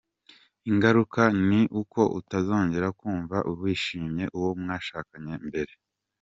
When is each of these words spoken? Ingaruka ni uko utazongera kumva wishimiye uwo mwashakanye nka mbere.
Ingaruka 0.69 1.21
ni 1.47 1.61
uko 1.81 2.01
utazongera 2.19 2.87
kumva 2.99 3.37
wishimiye 3.61 4.25
uwo 4.37 4.49
mwashakanye 4.61 5.33
nka 5.35 5.43
mbere. 5.47 5.71